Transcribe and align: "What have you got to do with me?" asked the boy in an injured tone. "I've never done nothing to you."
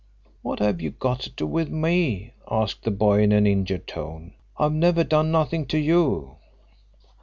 "What 0.41 0.57
have 0.57 0.81
you 0.81 0.89
got 0.89 1.19
to 1.19 1.29
do 1.29 1.45
with 1.45 1.69
me?" 1.69 2.33
asked 2.49 2.85
the 2.85 2.89
boy 2.89 3.21
in 3.21 3.31
an 3.31 3.45
injured 3.45 3.85
tone. 3.85 4.33
"I've 4.57 4.73
never 4.73 5.03
done 5.03 5.29
nothing 5.31 5.67
to 5.67 5.77
you." 5.77 6.37